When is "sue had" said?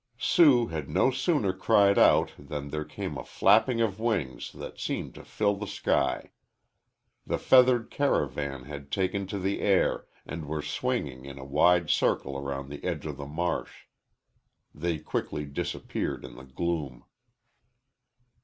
0.17-0.89